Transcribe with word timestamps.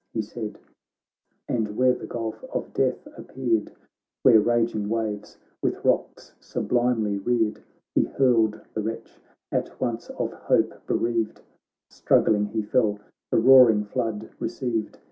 He 0.13 0.23
said; 0.23 0.57
and 1.47 1.77
where 1.77 1.93
the 1.93 2.07
gulf 2.07 2.43
of 2.45 2.73
death 2.73 3.07
appeared, 3.15 3.71
Where 4.23 4.39
raging 4.39 4.89
waves, 4.89 5.37
with 5.61 5.85
rocks 5.85 6.33
sub 6.39 6.69
limely 6.71 7.19
reared, 7.23 7.61
He 7.93 8.05
hurled 8.05 8.59
the 8.73 8.81
wretch, 8.81 9.21
at 9.51 9.79
once 9.79 10.09
of 10.09 10.33
hope 10.33 10.87
bereaved; 10.87 11.41
Struggling 11.91 12.47
he 12.47 12.63
fell, 12.63 12.97
the 13.29 13.37
roaring 13.37 13.83
flood 13.85 14.27
re 14.39 14.49
ceived. 14.49 14.97